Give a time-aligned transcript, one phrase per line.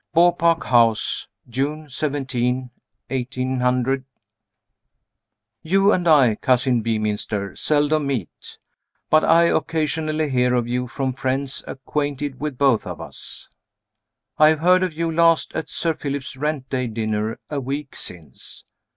[0.15, 2.71] Beaupark House, June 17th,
[3.11, 4.03] 18.
[5.61, 8.57] You and I, Cousin Beeminster, seldom meet.
[9.11, 13.47] But I occasionally hear of you, from friends acquainted with both of us.
[14.39, 18.63] I have heard of you last at Sir Philip's rent day dinner a week since.